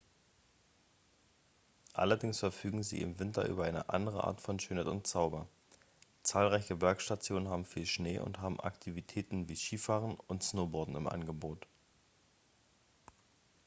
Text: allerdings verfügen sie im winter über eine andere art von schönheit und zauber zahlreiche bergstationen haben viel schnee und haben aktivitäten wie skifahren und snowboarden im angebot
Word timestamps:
allerdings 1.93 2.39
verfügen 2.39 2.81
sie 2.81 3.01
im 3.03 3.19
winter 3.19 3.47
über 3.47 3.65
eine 3.65 3.89
andere 3.89 4.23
art 4.23 4.41
von 4.41 4.57
schönheit 4.59 4.87
und 4.87 5.05
zauber 5.05 5.47
zahlreiche 6.23 6.75
bergstationen 6.75 7.49
haben 7.49 7.65
viel 7.65 7.85
schnee 7.85 8.17
und 8.17 8.39
haben 8.39 8.59
aktivitäten 8.59 9.47
wie 9.47 9.55
skifahren 9.55 10.15
und 10.25 10.41
snowboarden 10.41 10.95
im 10.95 11.07
angebot 11.07 11.67